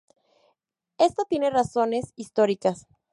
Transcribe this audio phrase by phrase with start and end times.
[0.97, 2.87] Esto tiene razones históricas.